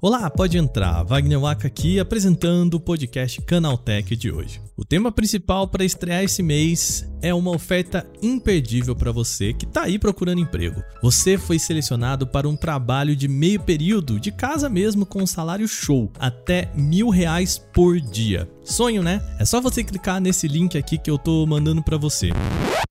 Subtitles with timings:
[0.00, 1.02] Olá, pode entrar.
[1.02, 4.60] Wagner Waka aqui apresentando o podcast Canaltech de hoje.
[4.76, 9.82] O tema principal para estrear esse mês é uma oferta imperdível para você que está
[9.82, 10.80] aí procurando emprego.
[11.02, 15.66] Você foi selecionado para um trabalho de meio período, de casa mesmo, com um salário
[15.66, 18.48] show, até mil reais por dia.
[18.62, 19.20] Sonho, né?
[19.40, 22.30] É só você clicar nesse link aqui que eu tô mandando para você.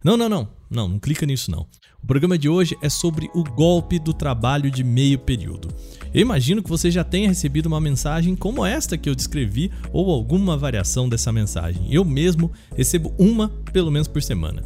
[0.04, 0.50] Não, não, não.
[0.70, 1.68] Não, não clica nisso não.
[2.04, 5.70] O programa de hoje é sobre o golpe do trabalho de meio período.
[6.14, 10.12] Eu imagino que você já tenha recebido uma mensagem como esta que eu descrevi ou
[10.12, 11.92] alguma variação dessa mensagem.
[11.92, 14.64] Eu mesmo recebo uma pelo menos por semana.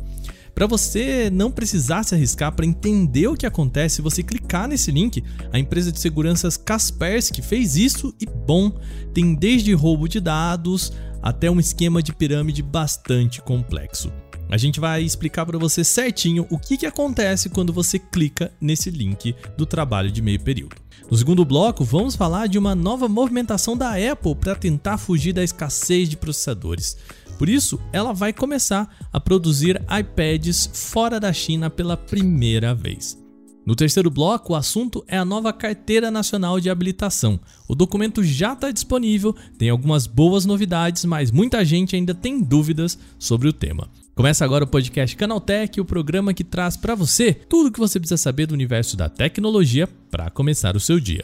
[0.55, 4.91] Para você não precisar se arriscar para entender o que acontece, se você clicar nesse
[4.91, 5.23] link,
[5.53, 8.71] a empresa de seguranças Kaspersky fez isso e bom,
[9.13, 10.91] tem desde roubo de dados
[11.21, 14.11] até um esquema de pirâmide bastante complexo.
[14.51, 18.89] A gente vai explicar para você certinho o que, que acontece quando você clica nesse
[18.89, 20.75] link do trabalho de meio período.
[21.09, 25.43] No segundo bloco, vamos falar de uma nova movimentação da Apple para tentar fugir da
[25.43, 26.97] escassez de processadores.
[27.39, 33.17] Por isso, ela vai começar a produzir iPads fora da China pela primeira vez.
[33.65, 37.39] No terceiro bloco, o assunto é a nova Carteira Nacional de Habilitação.
[37.65, 42.99] O documento já está disponível, tem algumas boas novidades, mas muita gente ainda tem dúvidas
[43.17, 43.89] sobre o tema.
[44.13, 48.01] Começa agora o podcast Canaltech, o programa que traz para você tudo o que você
[48.01, 51.23] precisa saber do universo da tecnologia para começar o seu dia.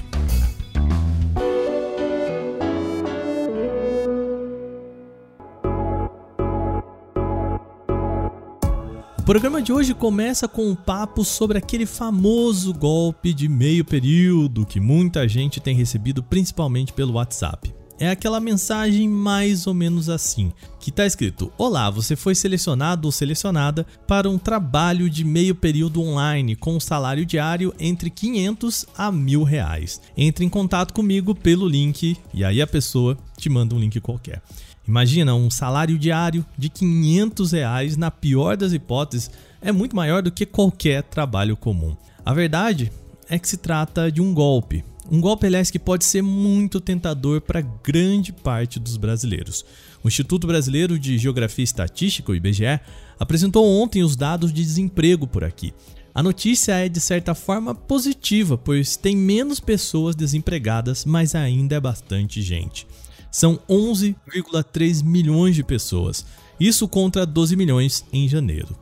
[9.18, 14.66] O programa de hoje começa com um papo sobre aquele famoso golpe de meio período
[14.66, 20.52] que muita gente tem recebido principalmente pelo WhatsApp é aquela mensagem mais ou menos assim,
[20.80, 26.02] que está escrito: Olá, você foi selecionado ou selecionada para um trabalho de meio período
[26.02, 30.02] online com um salário diário entre 500 a mil reais.
[30.18, 34.42] Entre em contato comigo pelo link e aí a pessoa te manda um link qualquer.
[34.88, 40.32] Imagina um salário diário de 500 reais, na pior das hipóteses, é muito maior do
[40.32, 41.96] que qualquer trabalho comum.
[42.24, 42.92] A verdade
[43.28, 47.42] é que se trata de um golpe, um golpe, aliás, que pode ser muito tentador
[47.42, 49.66] para grande parte dos brasileiros.
[50.04, 52.80] O Instituto Brasileiro de Geografia e Estatística, o IBGE,
[53.20, 55.74] apresentou ontem os dados de desemprego por aqui.
[56.14, 61.80] A notícia é de certa forma positiva, pois tem menos pessoas desempregadas, mas ainda é
[61.80, 62.88] bastante gente.
[63.30, 66.26] São 11,3 milhões de pessoas,
[66.58, 68.78] isso contra 12 milhões em janeiro.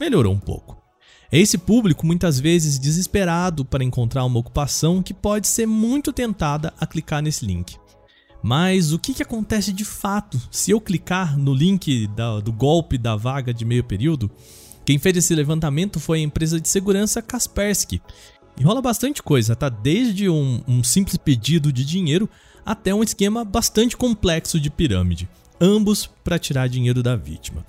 [0.00, 0.81] Melhorou um pouco.
[1.32, 6.74] É esse público, muitas vezes desesperado para encontrar uma ocupação, que pode ser muito tentada
[6.78, 7.78] a clicar nesse link.
[8.42, 12.98] Mas o que, que acontece de fato se eu clicar no link da, do golpe
[12.98, 14.30] da vaga de meio período?
[14.84, 18.02] Quem fez esse levantamento foi a empresa de segurança Kaspersky.
[18.60, 19.70] E rola bastante coisa, tá?
[19.70, 22.28] Desde um, um simples pedido de dinheiro
[22.66, 25.26] até um esquema bastante complexo de pirâmide,
[25.58, 27.64] ambos para tirar dinheiro da vítima.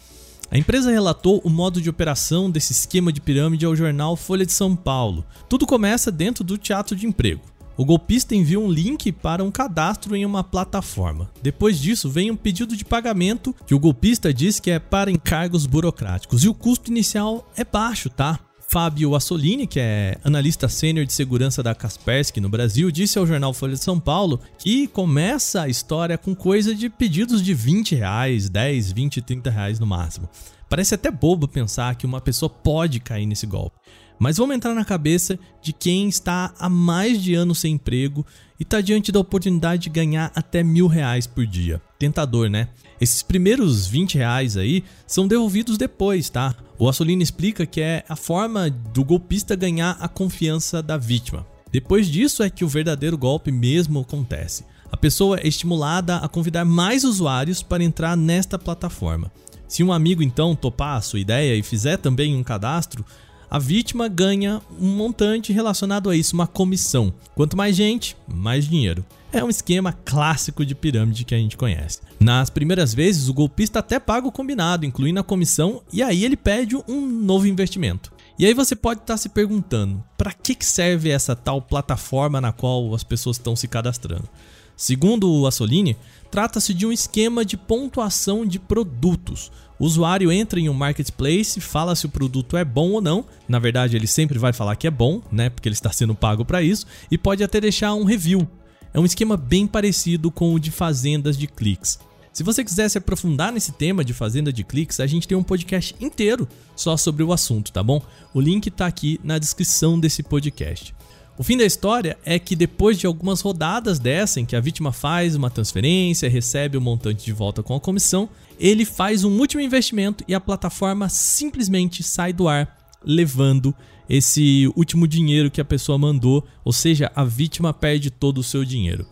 [0.52, 4.52] A empresa relatou o modo de operação desse esquema de pirâmide ao jornal Folha de
[4.52, 5.26] São Paulo.
[5.50, 7.42] Tudo começa dentro do teatro de emprego.
[7.76, 11.32] O golpista envia um link para um cadastro em uma plataforma.
[11.42, 15.66] Depois disso, vem um pedido de pagamento que o golpista diz que é para encargos
[15.66, 18.40] burocráticos e o custo inicial é baixo, tá?
[18.74, 23.54] Fábio Assolini, que é analista sênior de segurança da Kaspersky no Brasil, disse ao jornal
[23.54, 28.50] Folha de São Paulo que começa a história com coisa de pedidos de 20 reais,
[28.50, 30.28] 10, 20, 30 reais no máximo.
[30.68, 33.78] Parece até bobo pensar que uma pessoa pode cair nesse golpe.
[34.18, 38.26] Mas vamos entrar na cabeça de quem está há mais de anos sem emprego
[38.60, 41.80] e está diante da oportunidade de ganhar até mil reais por dia.
[42.00, 42.70] Tentador, né?
[43.00, 46.56] Esses primeiros 20 reais aí são devolvidos depois, tá?
[46.84, 51.48] O Assolino explica que é a forma do golpista ganhar a confiança da vítima.
[51.72, 54.66] Depois disso é que o verdadeiro golpe mesmo acontece.
[54.92, 59.32] A pessoa é estimulada a convidar mais usuários para entrar nesta plataforma.
[59.66, 63.06] Se um amigo então topar a sua ideia e fizer também um cadastro,
[63.50, 67.14] a vítima ganha um montante relacionado a isso, uma comissão.
[67.34, 69.06] Quanto mais gente, mais dinheiro.
[69.34, 72.02] É um esquema clássico de pirâmide que a gente conhece.
[72.20, 76.38] Nas primeiras vezes, o golpista até paga o combinado, incluindo a comissão, e aí ele
[76.38, 78.14] pede um novo investimento.
[78.38, 82.94] E aí você pode estar se perguntando, para que serve essa tal plataforma na qual
[82.94, 84.30] as pessoas estão se cadastrando?
[84.78, 85.98] Segundo o Assolini,
[86.30, 89.52] trata-se de um esquema de pontuação de produtos.
[89.80, 93.26] O usuário entra em um marketplace, fala se o produto é bom ou não.
[93.48, 95.50] Na verdade, ele sempre vai falar que é bom, né?
[95.50, 98.48] Porque ele está sendo pago para isso, e pode até deixar um review.
[98.94, 101.98] É um esquema bem parecido com o de fazendas de cliques.
[102.32, 105.44] Se você quiser se aprofundar nesse tema de fazenda de cliques, a gente tem um
[105.44, 108.02] podcast inteiro só sobre o assunto, tá bom?
[108.34, 110.94] O link está aqui na descrição desse podcast.
[111.36, 114.92] O fim da história é que depois de algumas rodadas dessa, em que a vítima
[114.92, 118.30] faz uma transferência, recebe o montante de volta com a comissão,
[118.60, 123.74] ele faz um último investimento e a plataforma simplesmente sai do ar, levando
[124.10, 128.66] esse último dinheiro que a pessoa mandou, ou seja, a vítima perde todo o seu
[128.66, 129.06] dinheiro.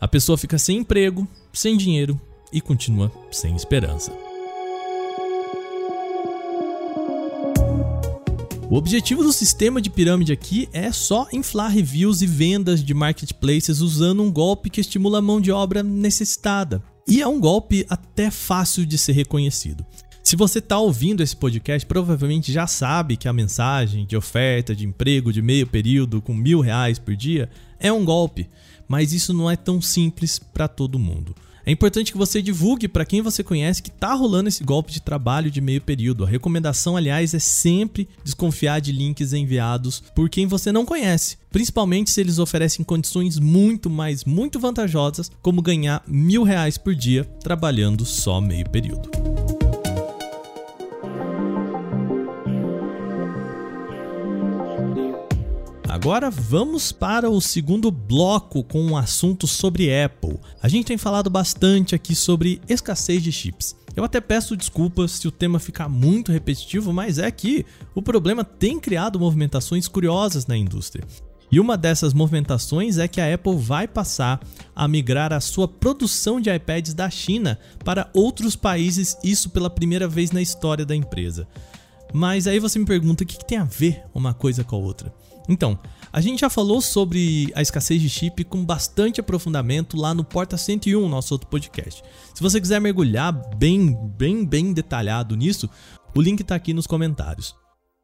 [0.00, 2.20] A pessoa fica sem emprego, sem dinheiro
[2.52, 4.12] e continua sem esperança.
[8.70, 13.80] O objetivo do sistema de pirâmide aqui é só inflar reviews e vendas de marketplaces
[13.80, 16.80] usando um golpe que estimula a mão de obra necessitada.
[17.08, 19.84] E é um golpe até fácil de ser reconhecido.
[20.30, 24.86] Se você está ouvindo esse podcast, provavelmente já sabe que a mensagem de oferta de
[24.86, 27.50] emprego de meio período com mil reais por dia
[27.80, 28.48] é um golpe,
[28.86, 31.34] mas isso não é tão simples para todo mundo.
[31.66, 35.02] É importante que você divulgue para quem você conhece que está rolando esse golpe de
[35.02, 36.22] trabalho de meio período.
[36.22, 42.08] A recomendação, aliás, é sempre desconfiar de links enviados por quem você não conhece, principalmente
[42.08, 48.04] se eles oferecem condições muito, mais muito vantajosas, como ganhar mil reais por dia trabalhando
[48.06, 49.10] só meio período.
[55.90, 60.38] Agora vamos para o segundo bloco com um assunto sobre Apple.
[60.62, 63.74] A gente tem falado bastante aqui sobre escassez de chips.
[63.96, 68.44] Eu até peço desculpas se o tema ficar muito repetitivo, mas é que o problema
[68.44, 71.04] tem criado movimentações curiosas na indústria.
[71.50, 74.40] E uma dessas movimentações é que a Apple vai passar
[74.76, 80.06] a migrar a sua produção de iPads da China para outros países, isso pela primeira
[80.06, 81.48] vez na história da empresa.
[82.12, 85.12] Mas aí você me pergunta o que, tem a ver uma coisa com a outra.
[85.48, 85.78] Então,
[86.12, 90.56] a gente já falou sobre a escassez de chip com bastante aprofundamento lá no Porta
[90.56, 92.02] 101, nosso outro podcast.
[92.34, 95.68] Se você quiser mergulhar bem, bem, bem detalhado nisso,
[96.14, 97.54] o link está aqui nos comentários.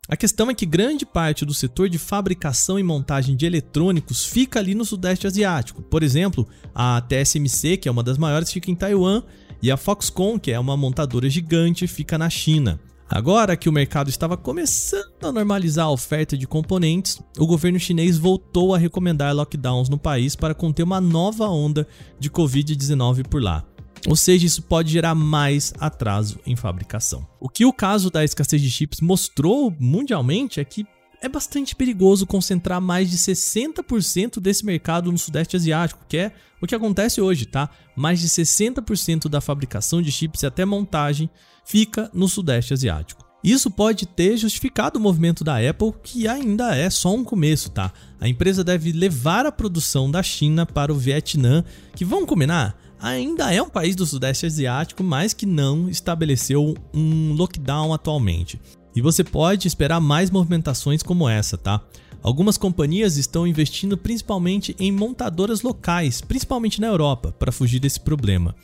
[0.09, 4.61] A questão é que grande parte do setor de fabricação e montagem de eletrônicos fica
[4.61, 5.83] ali no Sudeste Asiático.
[5.83, 9.25] Por exemplo, a TSMC, que é uma das maiores, fica em Taiwan,
[9.61, 12.79] e a Foxconn, que é uma montadora gigante, fica na China.
[13.09, 18.19] Agora que o mercado estava começando a normalizar a oferta de componentes, o governo chinês
[18.19, 21.87] voltou a recomendar lockdowns no país para conter uma nova onda
[22.19, 23.65] de Covid-19 por lá.
[24.09, 27.27] Ou seja, isso pode gerar mais atraso em fabricação.
[27.41, 30.85] O que o caso da escassez de chips mostrou mundialmente é que
[31.27, 36.33] é bastante perigoso concentrar mais de 60% desse mercado no Sudeste Asiático, que é
[36.63, 37.69] o que acontece hoje, tá?
[37.95, 41.29] Mais de 60% da fabricação de chips e até montagem
[41.65, 43.27] fica no Sudeste Asiático.
[43.43, 47.93] Isso pode ter justificado o movimento da Apple, que ainda é só um começo, tá?
[48.21, 51.65] A empresa deve levar a produção da China para o Vietnã,
[51.95, 57.35] que vamos combinar, ainda é um país do Sudeste Asiático, mas que não estabeleceu um
[57.35, 58.61] lockdown atualmente.
[58.97, 61.83] E você pode esperar mais movimentações como essa, tá?
[62.23, 68.55] Algumas companhias estão investindo principalmente em montadoras locais, principalmente na Europa, para fugir desse problema.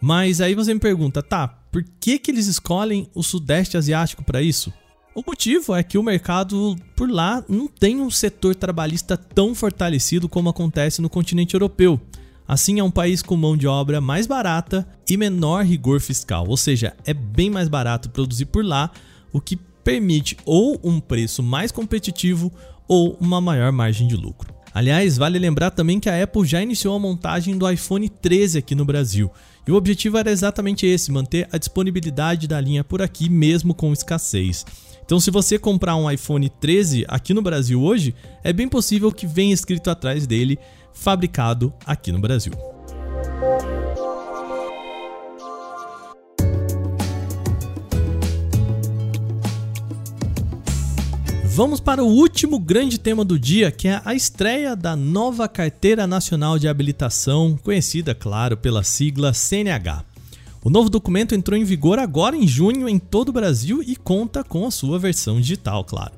[0.00, 4.40] Mas aí você me pergunta, tá, por que, que eles escolhem o Sudeste Asiático para
[4.40, 4.72] isso?
[5.14, 10.28] O motivo é que o mercado por lá não tem um setor trabalhista tão fortalecido
[10.28, 12.00] como acontece no continente europeu.
[12.48, 16.56] Assim, é um país com mão de obra mais barata e menor rigor fiscal, ou
[16.56, 18.90] seja, é bem mais barato produzir por lá
[19.32, 22.52] o que permite ou um preço mais competitivo
[22.88, 24.52] ou uma maior margem de lucro.
[24.74, 28.74] Aliás, vale lembrar também que a Apple já iniciou a montagem do iPhone 13 aqui
[28.74, 29.30] no Brasil.
[29.64, 33.92] E o objetivo era exatamente esse: manter a disponibilidade da linha por aqui, mesmo com
[33.92, 34.66] escassez.
[35.04, 38.12] Então, se você comprar um iPhone 13 aqui no Brasil hoje,
[38.42, 40.58] é bem possível que venha escrito atrás dele
[40.92, 42.52] fabricado aqui no Brasil.
[51.56, 56.06] Vamos para o último grande tema do dia, que é a estreia da nova Carteira
[56.06, 60.04] Nacional de Habilitação, conhecida, claro, pela sigla CNH.
[60.62, 64.44] O novo documento entrou em vigor agora em junho em todo o Brasil e conta
[64.44, 66.12] com a sua versão digital, claro.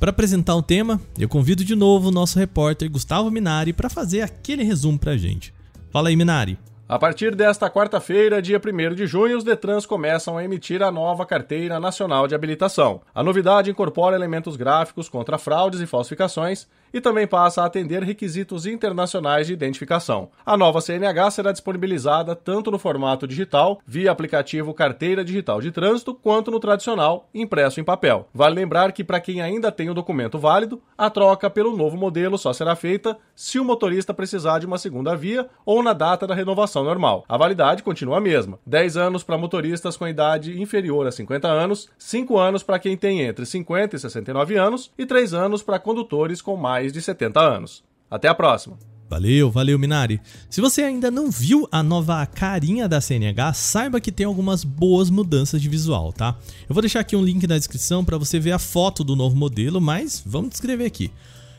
[0.00, 4.22] Para apresentar o tema, eu convido de novo o nosso repórter Gustavo Minari para fazer
[4.22, 5.54] aquele resumo para a gente.
[5.92, 6.58] Fala aí, Minari.
[6.90, 11.24] A partir desta quarta-feira, dia 1 de junho, os Detrans começam a emitir a nova
[11.24, 13.00] Carteira Nacional de Habilitação.
[13.14, 18.66] A novidade incorpora elementos gráficos contra fraudes e falsificações e também passa a atender requisitos
[18.66, 20.30] internacionais de identificação.
[20.44, 26.14] A nova CNH será disponibilizada tanto no formato digital, via aplicativo Carteira Digital de Trânsito,
[26.14, 28.28] quanto no tradicional, impresso em papel.
[28.32, 32.38] Vale lembrar que, para quem ainda tem o documento válido, a troca pelo novo modelo
[32.38, 36.34] só será feita se o motorista precisar de uma segunda via ou na data da
[36.34, 37.24] renovação normal.
[37.28, 41.88] A validade continua a mesma: 10 anos para motoristas com idade inferior a 50 anos,
[41.98, 46.42] 5 anos para quem tem entre 50 e 69 anos e 3 anos para condutores
[46.42, 47.84] com mais mais de 70 anos.
[48.10, 48.78] Até a próxima!
[49.08, 50.20] Valeu, valeu, Minari.
[50.48, 55.10] Se você ainda não viu a nova carinha da CNH, saiba que tem algumas boas
[55.10, 56.36] mudanças de visual, tá?
[56.68, 59.34] Eu vou deixar aqui um link na descrição para você ver a foto do novo
[59.34, 61.10] modelo, mas vamos descrever aqui.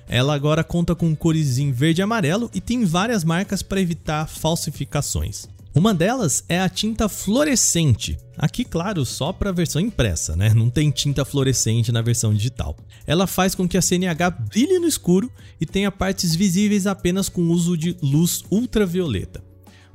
[0.07, 4.27] Ela agora conta com cores em verde e amarelo e tem várias marcas para evitar
[4.27, 5.47] falsificações.
[5.73, 8.17] Uma delas é a tinta fluorescente.
[8.37, 10.53] Aqui, claro, só para a versão impressa, né?
[10.53, 12.75] Não tem tinta fluorescente na versão digital.
[13.07, 17.47] Ela faz com que a CNH brilhe no escuro e tenha partes visíveis apenas com
[17.47, 19.41] uso de luz ultravioleta.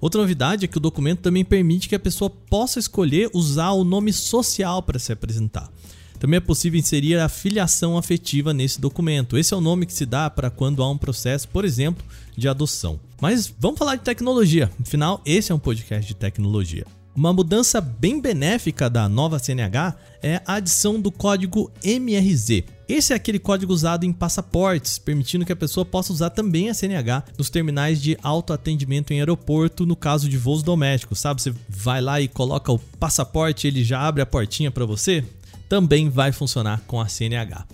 [0.00, 3.84] Outra novidade é que o documento também permite que a pessoa possa escolher usar o
[3.84, 5.70] nome social para se apresentar.
[6.18, 9.36] Também é possível inserir a filiação afetiva nesse documento.
[9.36, 12.02] Esse é o nome que se dá para quando há um processo, por exemplo,
[12.34, 12.98] de adoção.
[13.20, 14.70] Mas vamos falar de tecnologia.
[14.80, 16.84] Afinal, esse é um podcast de tecnologia.
[17.16, 22.64] Uma mudança bem benéfica da nova CNH é a adição do código MRZ.
[22.86, 26.74] Esse é aquele código usado em passaportes, permitindo que a pessoa possa usar também a
[26.74, 31.40] CNH nos terminais de autoatendimento em aeroporto, no caso de voos domésticos, sabe?
[31.40, 35.24] Você vai lá e coloca o passaporte, ele já abre a portinha para você.
[35.70, 37.66] Também vai funcionar com a CNH.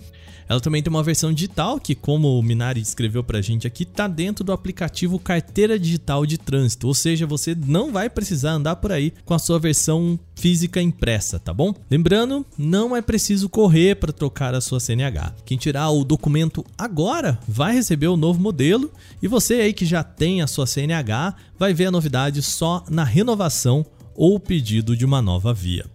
[0.47, 4.07] Ela também tem uma versão digital que, como o Minari descreveu pra gente aqui, tá
[4.07, 8.91] dentro do aplicativo Carteira Digital de Trânsito, ou seja, você não vai precisar andar por
[8.91, 11.73] aí com a sua versão física impressa, tá bom?
[11.89, 15.35] Lembrando, não é preciso correr para trocar a sua CNH.
[15.45, 20.03] Quem tirar o documento agora vai receber o novo modelo e você aí que já
[20.03, 23.85] tem a sua CNH vai ver a novidade só na renovação
[24.15, 25.85] ou pedido de uma nova via.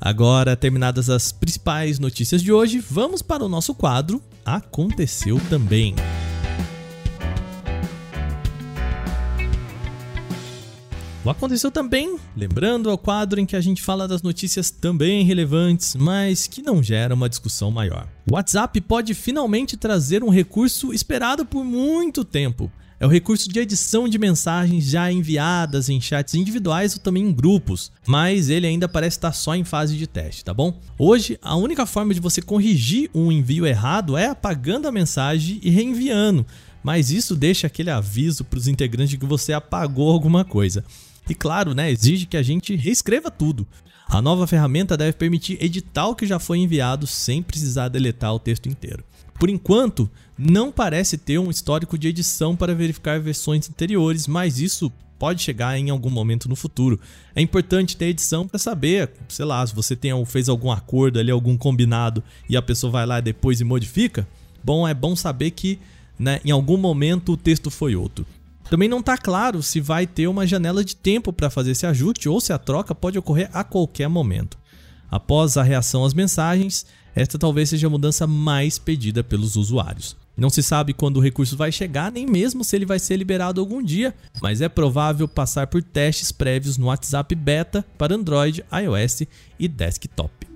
[0.00, 5.94] Agora, terminadas as principais notícias de hoje, vamos para o nosso quadro Aconteceu também.
[11.26, 15.24] O Aconteceu também, lembrando, é o quadro em que a gente fala das notícias também
[15.24, 18.06] relevantes, mas que não geram uma discussão maior.
[18.30, 23.60] O WhatsApp pode finalmente trazer um recurso esperado por muito tempo é o recurso de
[23.60, 28.88] edição de mensagens já enviadas em chats individuais ou também em grupos, mas ele ainda
[28.88, 30.80] parece estar só em fase de teste, tá bom?
[30.98, 35.68] Hoje, a única forma de você corrigir um envio errado é apagando a mensagem e
[35.68, 36.46] reenviando,
[36.82, 40.82] mas isso deixa aquele aviso para os integrantes de que você apagou alguma coisa.
[41.28, 43.66] E claro, né, exige que a gente reescreva tudo.
[44.08, 48.38] A nova ferramenta deve permitir editar o que já foi enviado sem precisar deletar o
[48.38, 49.04] texto inteiro.
[49.38, 54.92] Por enquanto, não parece ter um histórico de edição para verificar versões anteriores, mas isso
[55.18, 57.00] pode chegar em algum momento no futuro.
[57.34, 61.30] É importante ter edição para saber, sei lá, se você tem, fez algum acordo ali,
[61.30, 64.26] algum combinado e a pessoa vai lá depois e modifica.
[64.62, 65.78] Bom, é bom saber que
[66.18, 68.26] né, em algum momento o texto foi outro.
[68.68, 72.28] Também não está claro se vai ter uma janela de tempo para fazer esse ajuste
[72.28, 74.58] ou se a troca pode ocorrer a qualquer momento.
[75.10, 80.16] Após a reação às mensagens, esta talvez seja a mudança mais pedida pelos usuários.
[80.36, 83.60] Não se sabe quando o recurso vai chegar, nem mesmo se ele vai ser liberado
[83.60, 89.22] algum dia, mas é provável passar por testes prévios no WhatsApp Beta para Android, iOS
[89.58, 90.55] e desktop.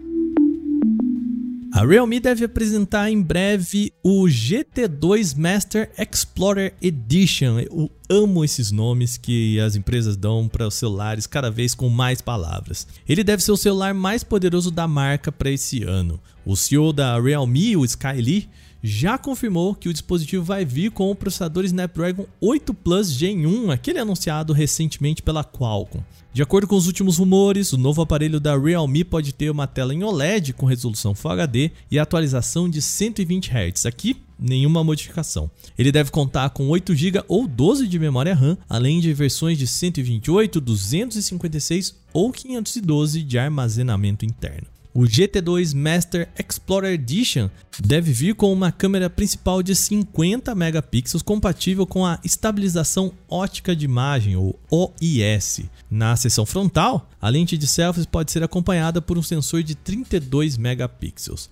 [1.72, 7.60] A Realme deve apresentar em breve o GT2 Master Explorer Edition.
[7.60, 12.20] Eu amo esses nomes que as empresas dão para os celulares cada vez com mais
[12.20, 12.88] palavras.
[13.08, 16.20] Ele deve ser o celular mais poderoso da marca para esse ano.
[16.44, 18.48] O CEO da Realme, o Sky Lee,
[18.82, 23.70] já confirmou que o dispositivo vai vir com o processador Snapdragon 8 Plus Gen 1,
[23.70, 26.02] aquele anunciado recentemente pela Qualcomm.
[26.32, 29.92] De acordo com os últimos rumores, o novo aparelho da Realme pode ter uma tela
[29.92, 33.84] em OLED com resolução Full HD e atualização de 120 Hz.
[33.84, 35.50] Aqui, nenhuma modificação.
[35.76, 39.66] Ele deve contar com 8 GB ou 12 de memória RAM, além de versões de
[39.66, 44.68] 128, 256 ou 512 de armazenamento interno.
[44.92, 51.86] O GT2 Master Explorer Edition deve vir com uma câmera principal de 50 megapixels compatível
[51.86, 55.62] com a estabilização ótica de imagem, ou OIS.
[55.88, 60.56] Na seção frontal, a lente de selfies pode ser acompanhada por um sensor de 32
[60.56, 61.48] megapixels.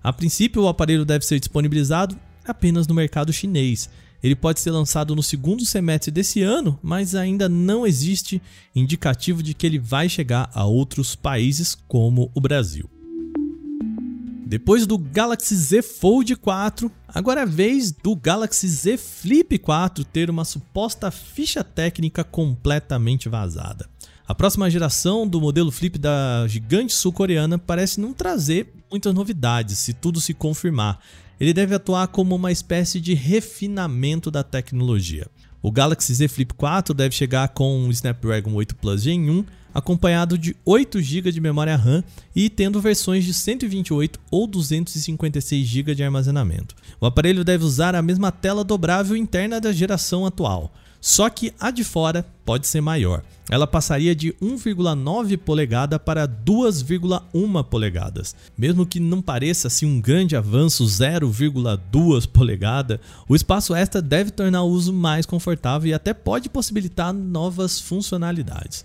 [0.00, 3.90] A princípio, o aparelho deve ser disponibilizado apenas no mercado chinês.
[4.22, 8.40] Ele pode ser lançado no segundo semestre desse ano, mas ainda não existe
[8.74, 12.88] indicativo de que ele vai chegar a outros países como o Brasil.
[14.48, 20.04] Depois do Galaxy Z Fold 4, agora é a vez do Galaxy Z Flip 4
[20.04, 23.88] ter uma suposta ficha técnica completamente vazada.
[24.24, 29.92] A próxima geração do modelo Flip da gigante sul-coreana parece não trazer muitas novidades, se
[29.92, 31.00] tudo se confirmar.
[31.38, 35.26] Ele deve atuar como uma espécie de refinamento da tecnologia.
[35.62, 40.38] O Galaxy Z Flip 4 deve chegar com o Snapdragon 8 Plus Gen 1, acompanhado
[40.38, 42.02] de 8 GB de memória RAM
[42.34, 46.74] e tendo versões de 128 ou 256 GB de armazenamento.
[46.98, 50.72] O aparelho deve usar a mesma tela dobrável interna da geração atual,
[51.06, 53.22] só que a de fora pode ser maior.
[53.48, 58.34] Ela passaria de 1,9 polegada para 2,1 polegadas.
[58.58, 64.64] Mesmo que não pareça assim um grande avanço 0,2 polegada, o espaço extra deve tornar
[64.64, 68.84] o uso mais confortável e até pode possibilitar novas funcionalidades.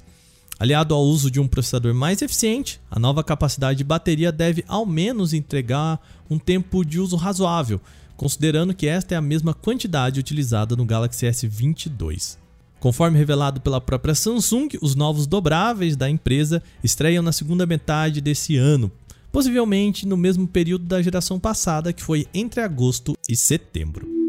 [0.59, 4.85] Aliado ao uso de um processador mais eficiente, a nova capacidade de bateria deve ao
[4.85, 5.99] menos entregar
[6.29, 7.81] um tempo de uso razoável,
[8.21, 12.37] considerando que esta é a mesma quantidade utilizada no Galaxy S22.
[12.79, 18.57] Conforme revelado pela própria Samsung, os novos dobráveis da empresa estreiam na segunda metade desse
[18.57, 18.91] ano,
[19.31, 24.21] possivelmente no mesmo período da geração passada, que foi entre agosto e setembro.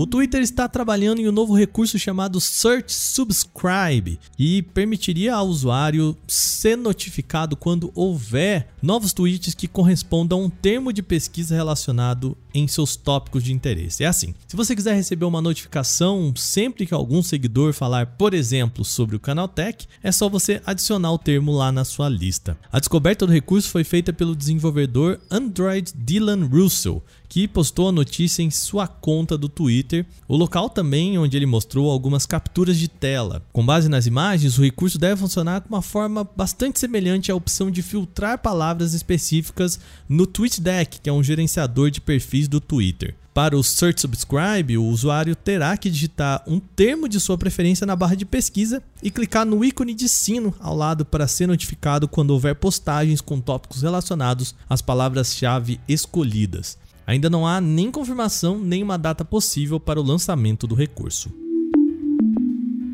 [0.00, 6.16] O Twitter está trabalhando em um novo recurso chamado Search Subscribe, que permitiria ao usuário
[6.26, 12.66] ser notificado quando houver novos tweets que correspondam a um termo de pesquisa relacionado em
[12.66, 14.04] seus tópicos de interesse.
[14.04, 18.84] É assim: se você quiser receber uma notificação sempre que algum seguidor falar, por exemplo,
[18.84, 22.56] sobre o canal Tech, é só você adicionar o termo lá na sua lista.
[22.70, 28.42] A descoberta do recurso foi feita pelo desenvolvedor Android Dylan Russell, que postou a notícia
[28.42, 33.40] em sua conta do Twitter, o local também onde ele mostrou algumas capturas de tela.
[33.52, 37.70] Com base nas imagens, o recurso deve funcionar com uma forma bastante semelhante à opção
[37.70, 43.14] de filtrar palavras específicas no TweetDeck, que é um gerenciador de perfis do Twitter.
[43.32, 47.94] Para o Search Subscribe, o usuário terá que digitar um termo de sua preferência na
[47.94, 52.30] barra de pesquisa e clicar no ícone de sino ao lado para ser notificado quando
[52.30, 56.76] houver postagens com tópicos relacionados às palavras-chave escolhidas.
[57.06, 61.30] Ainda não há nem confirmação nem uma data possível para o lançamento do recurso.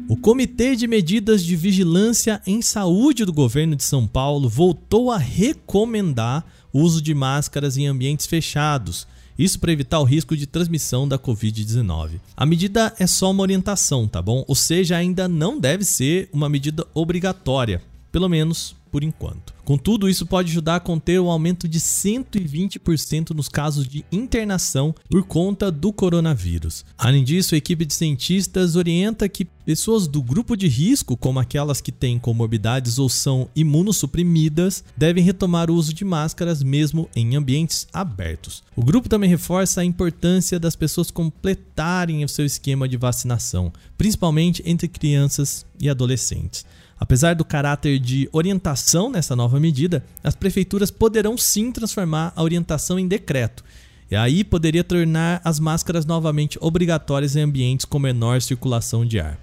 [0.08, 5.18] O Comitê de Medidas de Vigilância em Saúde do governo de São Paulo voltou a
[5.18, 9.06] recomendar o uso de máscaras em ambientes fechados,
[9.38, 12.20] isso para evitar o risco de transmissão da Covid-19.
[12.36, 14.44] A medida é só uma orientação, tá bom?
[14.48, 17.82] Ou seja, ainda não deve ser uma medida obrigatória,
[18.16, 19.52] pelo menos por enquanto.
[19.62, 25.22] Contudo, isso pode ajudar a conter o aumento de 120% nos casos de internação por
[25.24, 26.82] conta do coronavírus.
[26.96, 31.82] Além disso, a equipe de cientistas orienta que pessoas do grupo de risco, como aquelas
[31.82, 37.86] que têm comorbidades ou são imunossuprimidas, devem retomar o uso de máscaras mesmo em ambientes
[37.92, 38.64] abertos.
[38.74, 44.62] O grupo também reforça a importância das pessoas completarem o seu esquema de vacinação, principalmente
[44.64, 46.64] entre crianças e adolescentes.
[46.98, 52.98] Apesar do caráter de orientação nessa nova medida, as prefeituras poderão sim transformar a orientação
[52.98, 53.62] em decreto.
[54.10, 59.38] E aí poderia tornar as máscaras novamente obrigatórias em ambientes com menor circulação de ar.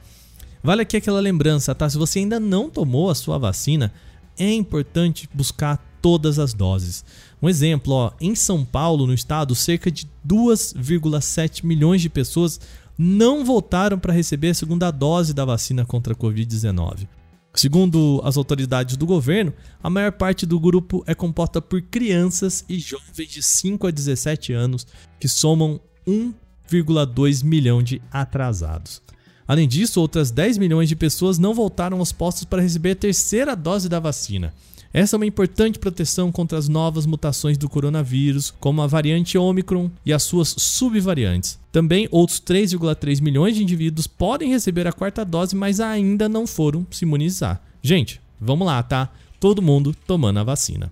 [0.63, 1.89] Vale aqui aquela lembrança, tá?
[1.89, 3.93] Se você ainda não tomou a sua vacina,
[4.37, 7.03] é importante buscar todas as doses.
[7.41, 12.59] Um exemplo, ó, em São Paulo, no estado, cerca de 2,7 milhões de pessoas
[12.97, 17.07] não voltaram para receber a segunda dose da vacina contra a Covid-19.
[17.55, 22.79] Segundo as autoridades do governo, a maior parte do grupo é composta por crianças e
[22.79, 24.87] jovens de 5 a 17 anos,
[25.19, 29.01] que somam 1,2 milhão de atrasados.
[29.47, 33.55] Além disso, outras 10 milhões de pessoas não voltaram aos postos para receber a terceira
[33.55, 34.53] dose da vacina.
[34.93, 39.89] Essa é uma importante proteção contra as novas mutações do coronavírus, como a variante Omicron
[40.05, 41.59] e as suas subvariantes.
[41.71, 46.85] Também outros 3,3 milhões de indivíduos podem receber a quarta dose, mas ainda não foram
[46.91, 47.59] se imunizar.
[47.81, 49.09] Gente, vamos lá, tá?
[49.39, 50.91] Todo mundo tomando a vacina.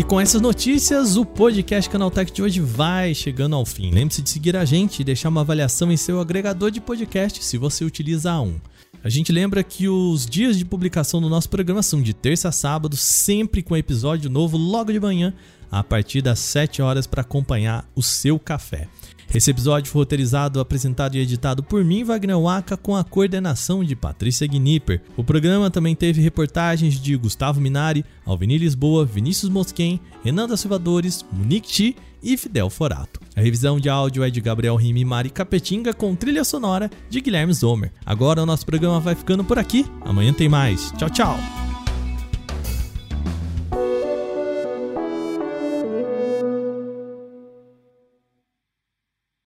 [0.00, 3.90] E com essas notícias, o podcast Canaltech de hoje vai chegando ao fim.
[3.90, 7.58] Lembre-se de seguir a gente e deixar uma avaliação em seu agregador de podcast se
[7.58, 8.58] você utiliza um.
[9.04, 12.52] A gente lembra que os dias de publicação do nosso programa são de terça a
[12.52, 15.34] sábado, sempre com episódio novo logo de manhã,
[15.70, 18.88] a partir das 7 horas para acompanhar o seu café.
[19.32, 23.94] Esse episódio foi roteirizado, apresentado e editado por mim, Wagner Waka, com a coordenação de
[23.94, 25.00] Patrícia Gnipper.
[25.16, 31.24] O programa também teve reportagens de Gustavo Minari, Alvini Lisboa, Vinícius Mosquen, Renan da Silvadores,
[31.32, 33.20] Monique Chi e Fidel Forato.
[33.36, 37.20] A revisão de áudio é de Gabriel Rime e Mari Capetinga com trilha sonora de
[37.20, 37.92] Guilherme Zomer.
[38.04, 39.86] Agora o nosso programa vai ficando por aqui.
[40.00, 40.90] Amanhã tem mais.
[40.98, 41.69] Tchau, tchau.